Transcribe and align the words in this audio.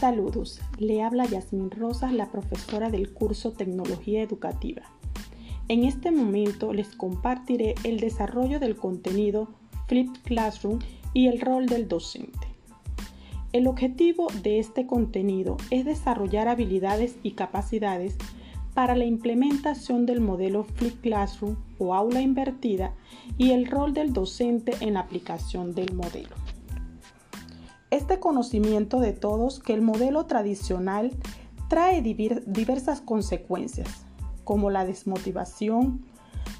Saludos, 0.00 0.60
le 0.78 1.02
habla 1.02 1.24
Yasmin 1.24 1.70
Rosas, 1.70 2.12
la 2.12 2.30
profesora 2.30 2.90
del 2.90 3.14
curso 3.14 3.52
Tecnología 3.52 4.20
Educativa. 4.20 4.82
En 5.68 5.84
este 5.84 6.10
momento 6.10 6.74
les 6.74 6.94
compartiré 6.94 7.74
el 7.82 7.98
desarrollo 7.98 8.60
del 8.60 8.76
contenido 8.76 9.48
Flipped 9.88 10.20
Classroom 10.24 10.80
y 11.14 11.28
el 11.28 11.40
rol 11.40 11.64
del 11.64 11.88
docente. 11.88 12.46
El 13.54 13.66
objetivo 13.66 14.26
de 14.42 14.58
este 14.58 14.86
contenido 14.86 15.56
es 15.70 15.86
desarrollar 15.86 16.46
habilidades 16.48 17.16
y 17.22 17.30
capacidades 17.30 18.18
para 18.74 18.96
la 18.96 19.06
implementación 19.06 20.04
del 20.04 20.20
modelo 20.20 20.64
Flipped 20.64 21.00
Classroom 21.00 21.56
o 21.78 21.94
aula 21.94 22.20
invertida 22.20 22.92
y 23.38 23.52
el 23.52 23.64
rol 23.64 23.94
del 23.94 24.12
docente 24.12 24.74
en 24.80 24.92
la 24.92 25.00
aplicación 25.00 25.74
del 25.74 25.94
modelo. 25.94 26.45
Este 27.96 28.20
conocimiento 28.20 29.00
de 29.00 29.14
todos 29.14 29.58
que 29.58 29.72
el 29.72 29.80
modelo 29.80 30.26
tradicional 30.26 31.12
trae 31.70 32.02
diversas 32.02 33.00
consecuencias, 33.00 33.88
como 34.44 34.68
la 34.68 34.84
desmotivación 34.84 36.04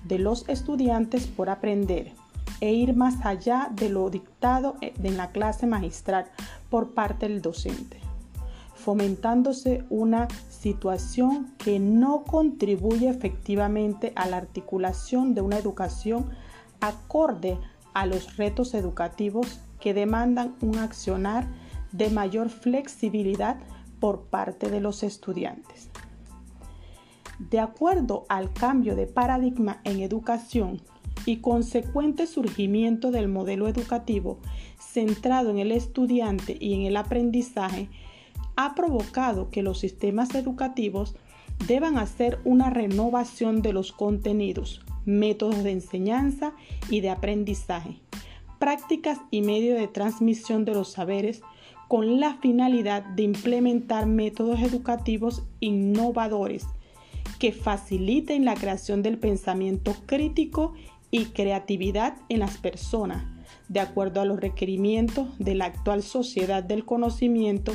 de 0.04 0.18
los 0.18 0.48
estudiantes 0.48 1.26
por 1.26 1.50
aprender 1.50 2.14
e 2.62 2.72
ir 2.72 2.96
más 2.96 3.16
allá 3.22 3.70
de 3.74 3.90
lo 3.90 4.08
dictado 4.08 4.76
en 4.80 5.18
la 5.18 5.30
clase 5.30 5.66
magistral 5.66 6.24
por 6.70 6.94
parte 6.94 7.28
del 7.28 7.42
docente, 7.42 8.00
fomentándose 8.74 9.84
una 9.90 10.28
situación 10.48 11.52
que 11.58 11.78
no 11.78 12.24
contribuye 12.24 13.10
efectivamente 13.10 14.14
a 14.16 14.26
la 14.26 14.38
articulación 14.38 15.34
de 15.34 15.42
una 15.42 15.58
educación 15.58 16.30
acorde 16.80 17.58
a 17.92 18.06
los 18.06 18.38
retos 18.38 18.72
educativos 18.72 19.60
que 19.86 19.94
demandan 19.94 20.56
un 20.62 20.78
accionar 20.78 21.46
de 21.92 22.10
mayor 22.10 22.48
flexibilidad 22.48 23.56
por 24.00 24.22
parte 24.22 24.68
de 24.68 24.80
los 24.80 25.04
estudiantes. 25.04 25.90
De 27.38 27.60
acuerdo 27.60 28.26
al 28.28 28.52
cambio 28.52 28.96
de 28.96 29.06
paradigma 29.06 29.80
en 29.84 30.00
educación 30.00 30.82
y 31.24 31.36
consecuente 31.36 32.26
surgimiento 32.26 33.12
del 33.12 33.28
modelo 33.28 33.68
educativo 33.68 34.40
centrado 34.80 35.50
en 35.50 35.58
el 35.60 35.70
estudiante 35.70 36.56
y 36.58 36.74
en 36.74 36.82
el 36.82 36.96
aprendizaje, 36.96 37.88
ha 38.56 38.74
provocado 38.74 39.50
que 39.50 39.62
los 39.62 39.78
sistemas 39.78 40.34
educativos 40.34 41.14
deban 41.68 41.96
hacer 41.96 42.40
una 42.42 42.70
renovación 42.70 43.62
de 43.62 43.72
los 43.72 43.92
contenidos, 43.92 44.84
métodos 45.04 45.62
de 45.62 45.70
enseñanza 45.70 46.54
y 46.90 47.02
de 47.02 47.10
aprendizaje, 47.10 48.00
prácticas 48.58 49.18
y 49.30 49.42
medios 49.42 49.78
de 49.78 49.88
transmisión 49.88 50.64
de 50.64 50.74
los 50.74 50.92
saberes 50.92 51.42
con 51.88 52.20
la 52.20 52.34
finalidad 52.34 53.02
de 53.02 53.22
implementar 53.22 54.06
métodos 54.06 54.60
educativos 54.60 55.44
innovadores 55.60 56.66
que 57.38 57.52
faciliten 57.52 58.44
la 58.44 58.54
creación 58.54 59.02
del 59.02 59.18
pensamiento 59.18 59.94
crítico 60.06 60.74
y 61.10 61.26
creatividad 61.26 62.16
en 62.28 62.40
las 62.40 62.56
personas, 62.56 63.24
de 63.68 63.78
acuerdo 63.80 64.20
a 64.20 64.24
los 64.24 64.40
requerimientos 64.40 65.28
de 65.38 65.54
la 65.54 65.66
actual 65.66 66.02
sociedad 66.02 66.64
del 66.64 66.84
conocimiento 66.84 67.72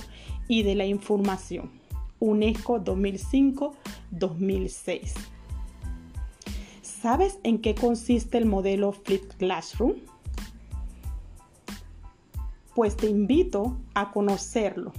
y 0.47 0.63
de 0.63 0.75
la 0.75 0.85
información. 0.85 1.71
UNESCO 2.19 2.79
2005-2006. 2.79 5.13
¿Sabes 6.81 7.39
en 7.43 7.59
qué 7.59 7.73
consiste 7.73 8.37
el 8.37 8.45
modelo 8.45 8.91
Flipped 8.91 9.37
Classroom? 9.37 9.93
Pues 12.75 12.95
te 12.95 13.09
invito 13.09 13.77
a 13.93 14.11
conocerlo. 14.11 14.93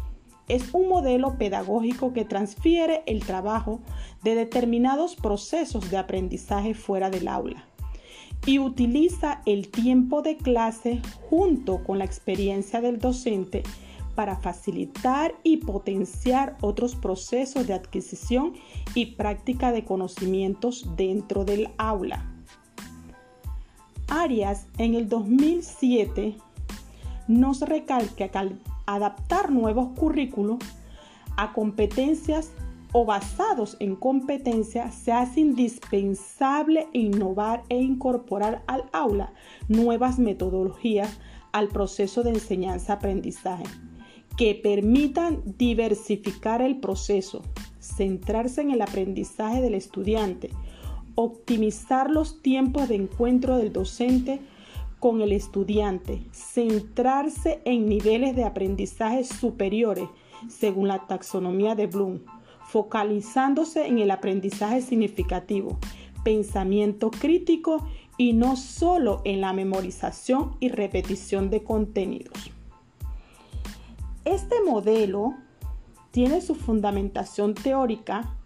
Es 0.48 0.74
un 0.74 0.88
modelo 0.88 1.38
pedagógico 1.38 2.12
que 2.12 2.24
transfiere 2.24 3.02
el 3.06 3.24
trabajo 3.24 3.80
de 4.22 4.34
determinados 4.34 5.16
procesos 5.16 5.90
de 5.90 5.96
aprendizaje 5.96 6.74
fuera 6.74 7.11
del 7.11 7.28
aula 7.28 7.64
y 8.44 8.58
utiliza 8.58 9.40
el 9.46 9.68
tiempo 9.68 10.22
de 10.22 10.36
clase 10.36 11.00
junto 11.30 11.84
con 11.84 11.98
la 11.98 12.05
experiencia 12.05 12.80
del 12.80 12.98
docente 12.98 13.62
para 14.14 14.36
facilitar 14.36 15.34
y 15.42 15.58
potenciar 15.58 16.56
otros 16.61 16.94
procesos 16.94 17.66
de 17.66 17.74
adquisición 17.74 18.55
y 18.94 19.06
práctica 19.14 19.72
de 19.72 19.84
conocimientos 19.84 20.86
dentro 20.96 21.44
del 21.44 21.70
aula. 21.78 22.28
Arias 24.08 24.66
en 24.77 24.94
el 24.94 25.08
2007 25.08 26.36
nos 27.28 27.60
recalca 27.60 28.28
que 28.28 28.38
al 28.38 28.60
adaptar 28.86 29.50
nuevos 29.50 29.98
currículos 29.98 30.58
a 31.36 31.52
competencias 31.52 32.52
o 32.92 33.06
basados 33.06 33.77
en 33.80 33.96
competencias, 33.96 34.94
se 34.94 35.12
hace 35.12 35.40
indispensable 35.40 36.88
innovar 36.92 37.62
e 37.70 37.78
incorporar 37.80 38.62
al 38.66 38.84
aula 38.92 39.32
nuevas 39.68 40.18
metodologías 40.18 41.18
al 41.52 41.68
proceso 41.68 42.22
de 42.22 42.30
enseñanza-aprendizaje 42.30 43.64
que 44.36 44.55
permitan 44.55 45.42
diversificar 45.44 46.62
el 46.62 46.80
proceso, 46.80 47.42
centrarse 47.80 48.62
en 48.62 48.70
el 48.70 48.82
aprendizaje 48.82 49.61
del 49.61 49.74
estudiante, 49.74 50.50
optimizar 51.14 52.11
los 52.11 52.40
tiempos 52.42 52.88
de 52.88 52.94
encuentro 52.94 53.58
del 53.58 53.72
docente 53.72 54.40
con 55.02 55.20
el 55.20 55.33
estudiante, 55.33 56.23
centrarse 56.30 57.61
en 57.64 57.89
niveles 57.89 58.36
de 58.36 58.45
aprendizaje 58.45 59.24
superiores 59.24 60.08
según 60.48 60.86
la 60.86 61.08
taxonomía 61.08 61.74
de 61.74 61.89
Bloom, 61.89 62.20
focalizándose 62.68 63.89
en 63.89 63.98
el 63.98 64.12
aprendizaje 64.12 64.80
significativo, 64.80 65.77
pensamiento 66.23 67.11
crítico 67.11 67.85
y 68.17 68.33
no 68.33 68.55
solo 68.55 69.23
en 69.24 69.41
la 69.41 69.52
memorización 69.52 70.57
y 70.61 70.68
repetición 70.68 71.51
de 71.51 71.64
contenidos. 71.64 72.52
Este 74.24 74.55
modelo 74.64 75.35
tiene 76.12 76.41
su 76.41 76.55
fundamentación 76.55 77.55
teórica 77.55 78.36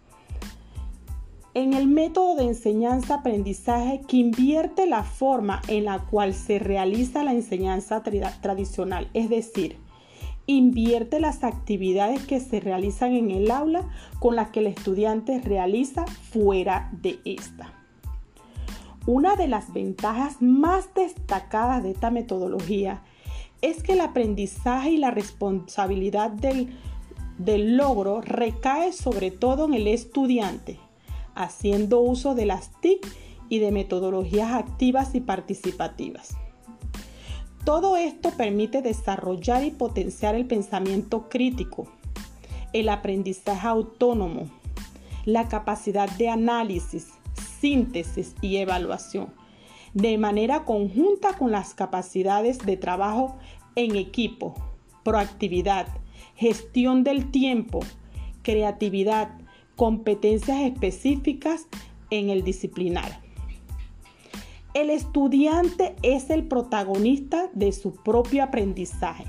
en 1.57 1.73
el 1.73 1.87
método 1.87 2.35
de 2.35 2.43
enseñanza-aprendizaje 2.43 4.01
que 4.07 4.17
invierte 4.17 4.85
la 4.85 5.03
forma 5.03 5.63
en 5.67 5.85
la 5.85 6.05
cual 6.05 6.35
se 6.35 6.59
realiza 6.59 7.23
la 7.23 7.33
enseñanza 7.33 8.03
tradicional, 8.03 9.09
es 9.15 9.27
decir, 9.27 9.77
invierte 10.45 11.19
las 11.19 11.43
actividades 11.43 12.23
que 12.27 12.39
se 12.39 12.59
realizan 12.59 13.13
en 13.13 13.31
el 13.31 13.49
aula 13.49 13.89
con 14.19 14.35
las 14.35 14.49
que 14.49 14.59
el 14.59 14.67
estudiante 14.67 15.41
realiza 15.41 16.05
fuera 16.05 16.91
de 16.91 17.17
esta. 17.25 17.73
Una 19.07 19.35
de 19.35 19.47
las 19.47 19.73
ventajas 19.73 20.39
más 20.39 20.93
destacadas 20.93 21.81
de 21.81 21.89
esta 21.89 22.11
metodología 22.11 23.01
es 23.63 23.81
que 23.81 23.93
el 23.93 24.01
aprendizaje 24.01 24.91
y 24.91 24.97
la 24.97 25.09
responsabilidad 25.09 26.29
del, 26.29 26.69
del 27.39 27.77
logro 27.77 28.21
recae 28.21 28.93
sobre 28.93 29.31
todo 29.31 29.65
en 29.65 29.73
el 29.73 29.87
estudiante, 29.87 30.77
haciendo 31.37 31.99
uso 31.99 32.35
de 32.35 32.45
las 32.45 32.71
TIC 32.81 33.07
y 33.49 33.59
de 33.59 33.71
metodologías 33.71 34.53
activas 34.53 35.15
y 35.15 35.21
participativas. 35.21 36.35
Todo 37.63 37.97
esto 37.97 38.31
permite 38.31 38.81
desarrollar 38.81 39.63
y 39.63 39.71
potenciar 39.71 40.35
el 40.35 40.45
pensamiento 40.45 41.29
crítico, 41.29 41.87
el 42.73 42.89
aprendizaje 42.89 43.67
autónomo, 43.67 44.49
la 45.25 45.47
capacidad 45.49 46.09
de 46.11 46.29
análisis, 46.29 47.09
síntesis 47.59 48.35
y 48.41 48.57
evaluación, 48.57 49.33
de 49.93 50.17
manera 50.17 50.63
conjunta 50.63 51.33
con 51.37 51.51
las 51.51 51.73
capacidades 51.73 52.59
de 52.59 52.77
trabajo 52.77 53.37
en 53.75 53.95
equipo, 53.95 54.55
proactividad, 55.03 55.87
gestión 56.35 57.03
del 57.03 57.31
tiempo, 57.31 57.79
creatividad, 58.43 59.29
competencias 59.77 60.59
específicas 60.61 61.67
en 62.09 62.29
el 62.29 62.43
disciplinar. 62.43 63.21
El 64.73 64.89
estudiante 64.89 65.95
es 66.01 66.29
el 66.29 66.47
protagonista 66.47 67.49
de 67.53 67.71
su 67.71 67.93
propio 67.95 68.43
aprendizaje 68.43 69.25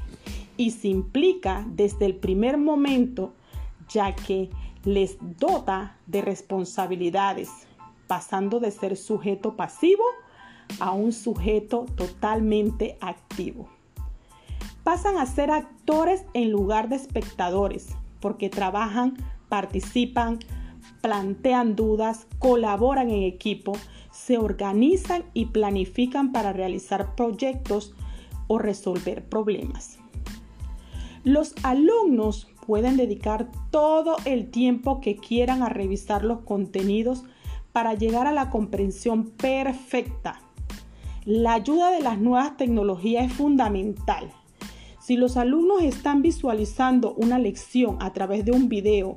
y 0.56 0.73
se 0.73 0.89
implica 0.89 1.65
desde 1.69 2.06
el 2.06 2.17
primer 2.17 2.59
momento 2.59 3.35
ya 3.89 4.15
que 4.15 4.50
les 4.85 5.19
dota 5.39 5.97
de 6.06 6.23
responsabilidades, 6.23 7.50
pasando 8.06 8.59
de 8.59 8.71
ser 8.71 8.97
sujeto 8.97 9.55
pasivo 9.55 10.05
a 10.81 10.93
un 10.93 11.12
sujeto 11.12 11.87
totalmente 11.95 12.97
activo. 13.00 13.69
Pasan 14.83 15.19
a 15.19 15.27
ser 15.27 15.50
actores 15.50 16.25
en 16.33 16.50
lugar 16.50 16.89
de 16.89 16.97
espectadores 16.97 17.89
porque 18.21 18.49
trabajan 18.49 19.15
participan, 19.49 20.39
plantean 21.00 21.77
dudas, 21.77 22.27
colaboran 22.39 23.11
en 23.11 23.23
equipo, 23.23 23.73
se 24.11 24.39
organizan 24.39 25.25
y 25.35 25.47
planifican 25.47 26.33
para 26.33 26.53
realizar 26.53 27.15
proyectos 27.15 27.95
o 28.47 28.59
resolver 28.59 29.25
problemas. 29.29 29.99
Los 31.25 31.55
alumnos 31.62 32.49
pueden 32.67 32.97
dedicar 32.97 33.49
todo 33.71 34.17
el 34.25 34.50
tiempo 34.50 35.00
que 35.00 35.17
quieran 35.17 35.62
a 35.62 35.69
revisar 35.69 36.25
los 36.25 36.41
contenidos 36.41 37.25
para 37.73 37.95
llegar 37.95 38.27
a 38.27 38.33
la 38.33 38.50
comprensión 38.50 39.25
perfecta. 39.31 40.41
La 41.25 41.55
ayuda 41.55 41.91
de 41.91 42.00
las 42.00 42.19
nuevas 42.19 42.56
tecnologías 42.56 43.27
es 43.27 43.33
fundamental. 43.33 44.31
Si 45.00 45.17
los 45.17 45.37
alumnos 45.37 45.83
están 45.83 46.23
visualizando 46.23 47.15
una 47.15 47.39
lección 47.39 47.97
a 48.00 48.12
través 48.12 48.45
de 48.45 48.53
un 48.53 48.69
video 48.69 49.17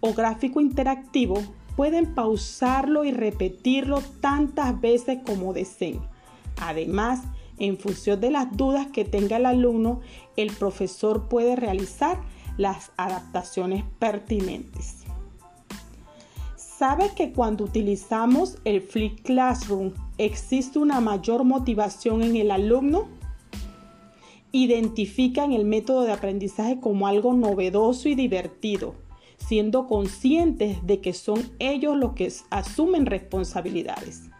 o 0.00 0.14
gráfico 0.14 0.60
interactivo, 0.60 1.42
pueden 1.76 2.14
pausarlo 2.14 3.04
y 3.04 3.12
repetirlo 3.12 4.02
tantas 4.20 4.80
veces 4.80 5.20
como 5.24 5.52
deseen. 5.52 6.00
Además, 6.60 7.22
en 7.58 7.78
función 7.78 8.20
de 8.20 8.30
las 8.30 8.56
dudas 8.56 8.88
que 8.88 9.04
tenga 9.04 9.36
el 9.36 9.46
alumno, 9.46 10.00
el 10.36 10.50
profesor 10.52 11.28
puede 11.28 11.56
realizar 11.56 12.18
las 12.56 12.92
adaptaciones 12.96 13.84
pertinentes. 13.98 15.04
¿Sabe 16.56 17.10
que 17.14 17.32
cuando 17.32 17.64
utilizamos 17.64 18.56
el 18.64 18.80
Flip 18.80 19.20
Classroom 19.22 19.92
existe 20.16 20.78
una 20.78 21.00
mayor 21.00 21.44
motivación 21.44 22.22
en 22.22 22.36
el 22.36 22.50
alumno? 22.50 23.08
Identifican 24.52 25.52
el 25.52 25.66
método 25.66 26.04
de 26.04 26.12
aprendizaje 26.12 26.80
como 26.80 27.06
algo 27.06 27.34
novedoso 27.34 28.08
y 28.08 28.14
divertido, 28.14 28.94
siendo 29.46 29.86
conscientes 29.86 30.84
de 30.86 31.00
que 31.00 31.12
son 31.12 31.50
ellos 31.58 31.96
los 31.96 32.12
que 32.12 32.32
asumen 32.50 33.06
responsabilidades. 33.06 34.30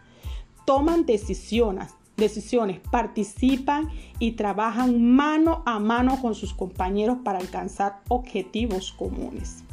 Toman 0.65 1.05
decisiones, 1.05 1.93
decisiones, 2.17 2.79
participan 2.91 3.89
y 4.19 4.33
trabajan 4.33 5.03
mano 5.03 5.63
a 5.65 5.79
mano 5.79 6.21
con 6.21 6.35
sus 6.35 6.53
compañeros 6.53 7.17
para 7.23 7.39
alcanzar 7.39 8.01
objetivos 8.07 8.93
comunes. 8.93 9.63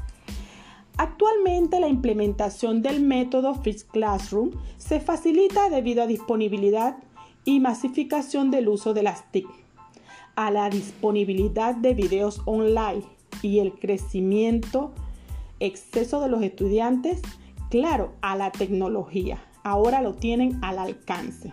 Actualmente 0.96 1.78
la 1.78 1.88
implementación 1.88 2.82
del 2.82 3.00
método 3.00 3.54
Fixed 3.54 3.86
Classroom 3.88 4.50
se 4.78 4.98
facilita 4.98 5.70
debido 5.70 6.02
a 6.02 6.08
disponibilidad 6.08 6.96
y 7.44 7.60
masificación 7.60 8.50
del 8.50 8.68
uso 8.68 8.94
de 8.94 9.04
las 9.04 9.30
TIC, 9.30 9.46
a 10.34 10.50
la 10.50 10.68
disponibilidad 10.68 11.76
de 11.76 11.94
videos 11.94 12.42
online 12.46 13.04
y 13.42 13.60
el 13.60 13.74
crecimiento 13.74 14.92
exceso 15.60 16.20
de 16.20 16.28
los 16.28 16.42
estudiantes, 16.42 17.20
claro, 17.70 18.14
a 18.22 18.36
la 18.36 18.50
tecnología. 18.50 19.42
Ahora 19.64 20.02
lo 20.02 20.14
tienen 20.14 20.58
al 20.62 20.78
alcance. 20.78 21.52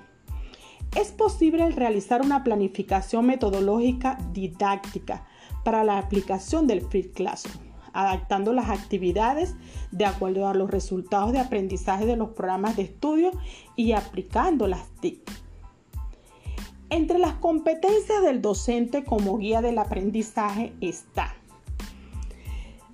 Es 0.96 1.12
posible 1.12 1.70
realizar 1.72 2.22
una 2.22 2.44
planificación 2.44 3.26
metodológica 3.26 4.18
didáctica 4.32 5.26
para 5.64 5.84
la 5.84 5.98
aplicación 5.98 6.68
del 6.68 6.82
Free 6.82 7.10
Classroom, 7.10 7.66
adaptando 7.92 8.54
las 8.54 8.70
actividades 8.70 9.56
de 9.92 10.06
acuerdo 10.06 10.48
a 10.48 10.54
los 10.54 10.72
resultados 10.72 11.34
de 11.34 11.40
aprendizaje 11.40 12.06
de 12.06 12.16
los 12.16 12.30
programas 12.30 12.78
de 12.78 12.84
estudio 12.84 13.32
y 13.76 13.92
aplicando 13.92 14.68
las 14.68 14.88
TIC. 15.02 15.20
Entre 16.90 17.20
las 17.20 17.34
competencias 17.34 18.22
del 18.22 18.42
docente 18.42 19.04
como 19.04 19.38
guía 19.38 19.62
del 19.62 19.80
aprendizaje 19.80 20.74
está 20.80 21.36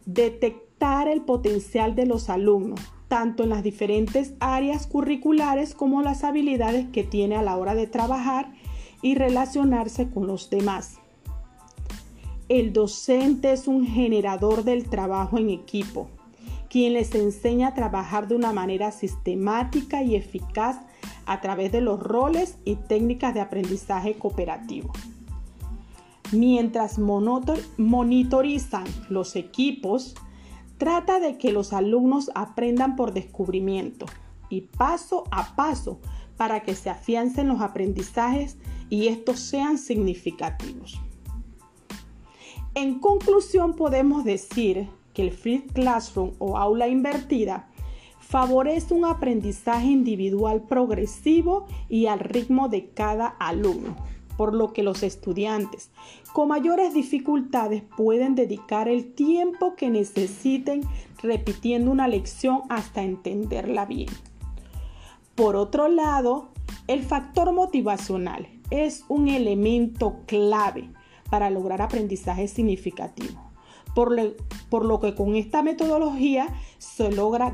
detectar 0.05 0.70
el 0.81 1.21
potencial 1.21 1.93
de 1.95 2.07
los 2.07 2.29
alumnos, 2.29 2.79
tanto 3.07 3.43
en 3.43 3.49
las 3.49 3.61
diferentes 3.61 4.33
áreas 4.39 4.87
curriculares 4.87 5.75
como 5.75 6.01
las 6.01 6.23
habilidades 6.23 6.87
que 6.91 7.03
tiene 7.03 7.35
a 7.35 7.43
la 7.43 7.55
hora 7.55 7.75
de 7.75 7.85
trabajar 7.85 8.51
y 9.03 9.13
relacionarse 9.13 10.09
con 10.09 10.25
los 10.25 10.49
demás. 10.49 10.97
El 12.49 12.73
docente 12.73 13.51
es 13.51 13.67
un 13.67 13.85
generador 13.85 14.63
del 14.63 14.89
trabajo 14.89 15.37
en 15.37 15.51
equipo, 15.51 16.09
quien 16.67 16.93
les 16.93 17.13
enseña 17.13 17.67
a 17.67 17.73
trabajar 17.75 18.27
de 18.27 18.35
una 18.35 18.51
manera 18.51 18.91
sistemática 18.91 20.01
y 20.01 20.15
eficaz 20.15 20.77
a 21.27 21.41
través 21.41 21.71
de 21.71 21.81
los 21.81 21.99
roles 21.99 22.57
y 22.65 22.75
técnicas 22.75 23.35
de 23.35 23.41
aprendizaje 23.41 24.15
cooperativo. 24.15 24.91
Mientras 26.31 26.97
monitorizan 26.97 28.85
los 29.09 29.35
equipos, 29.35 30.15
Trata 30.81 31.19
de 31.19 31.37
que 31.37 31.51
los 31.51 31.73
alumnos 31.73 32.31
aprendan 32.33 32.95
por 32.95 33.13
descubrimiento 33.13 34.07
y 34.49 34.61
paso 34.61 35.25
a 35.29 35.55
paso 35.55 35.99
para 36.37 36.63
que 36.63 36.73
se 36.73 36.89
afiancen 36.89 37.49
los 37.49 37.61
aprendizajes 37.61 38.57
y 38.89 39.05
estos 39.05 39.39
sean 39.41 39.77
significativos. 39.77 40.99
En 42.73 42.97
conclusión, 42.97 43.75
podemos 43.75 44.23
decir 44.23 44.89
que 45.13 45.21
el 45.21 45.29
Free 45.29 45.67
Classroom 45.71 46.31
o 46.39 46.57
aula 46.57 46.87
invertida 46.87 47.69
favorece 48.19 48.95
un 48.95 49.05
aprendizaje 49.05 49.85
individual 49.85 50.63
progresivo 50.63 51.67
y 51.89 52.07
al 52.07 52.17
ritmo 52.17 52.69
de 52.69 52.89
cada 52.89 53.27
alumno 53.27 53.95
por 54.41 54.55
lo 54.55 54.73
que 54.73 54.81
los 54.81 55.03
estudiantes 55.03 55.91
con 56.33 56.47
mayores 56.47 56.95
dificultades 56.95 57.83
pueden 57.95 58.33
dedicar 58.33 58.87
el 58.87 59.13
tiempo 59.13 59.75
que 59.75 59.91
necesiten 59.91 60.81
repitiendo 61.21 61.91
una 61.91 62.07
lección 62.07 62.61
hasta 62.69 63.03
entenderla 63.03 63.85
bien. 63.85 64.09
Por 65.35 65.55
otro 65.55 65.89
lado, 65.89 66.47
el 66.87 67.03
factor 67.03 67.53
motivacional 67.53 68.47
es 68.71 69.05
un 69.09 69.27
elemento 69.27 70.21
clave 70.25 70.89
para 71.29 71.51
lograr 71.51 71.83
aprendizaje 71.83 72.47
significativo, 72.47 73.39
por, 73.93 74.11
lo, 74.11 74.99
que 74.99 75.13
con 75.13 75.35
esta 75.35 75.61
metodología 75.61 76.47
se 76.79 77.11
logra 77.11 77.53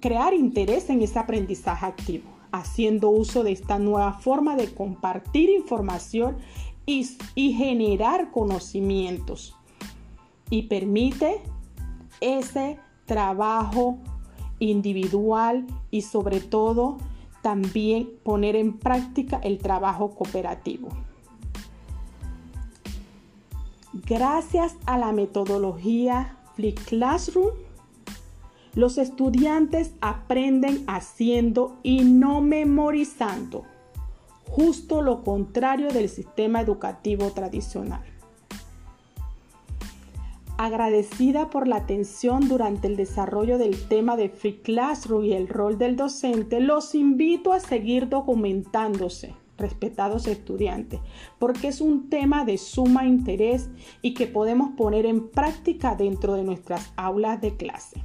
crear 0.00 0.32
interés 0.32 0.88
en 0.88 1.02
ese 1.02 1.18
aprendizaje 1.18 1.84
activo 1.84 2.36
haciendo 2.58 3.10
uso 3.10 3.42
de 3.44 3.52
esta 3.52 3.78
nueva 3.78 4.12
forma 4.14 4.56
de 4.56 4.72
compartir 4.72 5.50
información 5.50 6.36
y, 6.86 7.04
generar 7.34 8.30
conocimientos. 8.30 9.56
Y 10.50 10.62
permite 10.62 11.40
ese 12.20 12.78
trabajo 13.04 13.98
individual 14.58 15.66
y 15.90 16.02
sobre 16.02 16.40
todo 16.40 16.98
también 17.42 18.10
poner 18.22 18.56
en 18.56 18.78
práctica 18.78 19.38
el 19.42 19.58
trabajo 19.58 20.10
cooperativo. 20.10 20.88
Gracias 23.92 24.76
a 24.86 24.98
la 24.98 25.12
metodología 25.12 26.36
Flip 26.54 26.78
Classroom, 26.80 27.50
los 28.76 28.98
estudiantes 28.98 29.94
aprenden 30.02 30.84
haciendo 30.86 31.78
y 31.82 32.04
no 32.04 32.42
memorizando, 32.42 33.64
justo 34.44 35.00
lo 35.00 35.24
contrario 35.24 35.88
del 35.88 36.10
sistema 36.10 36.60
educativo 36.60 37.30
tradicional. 37.30 38.02
Agradecida 40.58 41.48
por 41.48 41.66
la 41.66 41.76
atención 41.76 42.48
durante 42.48 42.86
el 42.86 42.96
desarrollo 42.96 43.56
del 43.56 43.88
tema 43.88 44.16
de 44.16 44.28
Free 44.28 44.60
Classroom 44.60 45.24
y 45.24 45.32
el 45.32 45.48
rol 45.48 45.78
del 45.78 45.96
docente, 45.96 46.60
los 46.60 46.94
invito 46.94 47.54
a 47.54 47.60
seguir 47.60 48.10
documentándose 48.10 49.34
respetados 49.56 50.26
estudiantes, 50.26 51.00
porque 51.38 51.68
es 51.68 51.80
un 51.80 52.10
tema 52.10 52.44
de 52.44 52.58
suma 52.58 53.06
interés 53.06 53.70
y 54.02 54.12
que 54.12 54.26
podemos 54.26 54.72
poner 54.76 55.06
en 55.06 55.28
práctica 55.28 55.94
dentro 55.94 56.34
de 56.34 56.44
nuestras 56.44 56.92
aulas 56.96 57.40
de 57.40 57.56
clase. 57.56 58.02